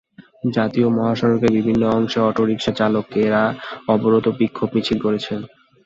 [0.53, 3.43] জাতীয় মহাসড়কের বিভিন্ন অংশে অটোরিকশা চালকেরা
[3.87, 5.39] অবরোধ ও বিক্ষোভ মিছিল করেছেন।